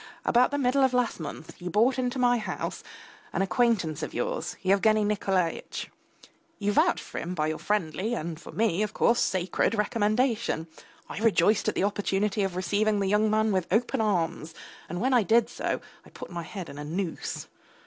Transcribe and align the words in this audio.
About 0.25 0.49
the 0.49 0.57
middle 0.57 0.83
of 0.83 0.95
last 0.95 1.19
month, 1.19 1.61
you 1.61 1.69
brought 1.69 1.99
into 1.99 2.17
my 2.17 2.39
house 2.39 2.83
an 3.33 3.43
acquaintance 3.43 4.01
of 4.01 4.15
yours, 4.15 4.55
Yevgeny 4.63 5.03
Nikolaitch; 5.03 5.91
you 6.57 6.71
vouched 6.71 7.03
for 7.03 7.19
him 7.19 7.35
by 7.35 7.45
your 7.45 7.59
friendly 7.59 8.15
and, 8.15 8.41
for 8.41 8.51
me, 8.51 8.81
of 8.81 8.95
course, 8.95 9.19
sacred 9.19 9.75
recommendation; 9.75 10.65
I 11.07 11.19
rejoiced 11.19 11.69
at 11.69 11.75
the 11.75 11.83
opportunity 11.83 12.41
of 12.41 12.55
receiving 12.55 12.99
the 12.99 13.05
young 13.09 13.29
man 13.29 13.51
with 13.51 13.67
open 13.71 14.01
arms, 14.01 14.55
and 14.89 14.99
when 14.99 15.13
I 15.13 15.21
did 15.21 15.49
so 15.51 15.79
I 16.03 16.09
put 16.09 16.31
my 16.31 16.41
head 16.41 16.67
in 16.67 16.79
a 16.79 16.83
noose. 16.83 17.47